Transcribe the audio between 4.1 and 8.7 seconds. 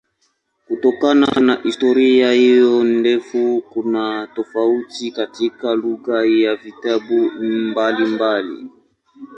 tofauti katika lugha ya vitabu mbalimbali.